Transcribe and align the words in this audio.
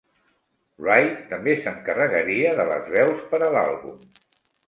Wright 0.85 1.19
també 1.33 1.53
s'encarregaria 1.65 2.55
de 2.61 2.65
les 2.71 2.89
veus 2.97 3.21
per 3.35 3.43
a 3.49 3.53
l'àlbum. 3.57 4.01